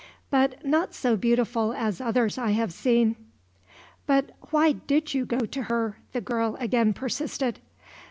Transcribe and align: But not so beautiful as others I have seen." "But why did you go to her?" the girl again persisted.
But 0.31 0.65
not 0.65 0.95
so 0.95 1.15
beautiful 1.15 1.73
as 1.73 2.01
others 2.01 2.35
I 2.39 2.53
have 2.53 2.73
seen." 2.73 3.15
"But 4.07 4.31
why 4.49 4.71
did 4.71 5.13
you 5.13 5.27
go 5.27 5.41
to 5.41 5.61
her?" 5.65 5.99
the 6.11 6.21
girl 6.21 6.57
again 6.59 6.91
persisted. 6.91 7.59